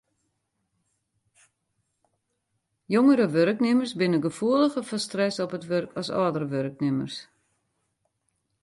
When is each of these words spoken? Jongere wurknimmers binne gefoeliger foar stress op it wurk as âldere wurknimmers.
Jongere 2.95 3.27
wurknimmers 3.35 3.93
binne 3.99 4.19
gefoeliger 4.27 4.83
foar 4.89 5.01
stress 5.07 5.35
op 5.43 5.55
it 5.57 5.67
wurk 5.69 5.91
as 6.01 6.09
âldere 6.21 6.47
wurknimmers. 6.53 7.15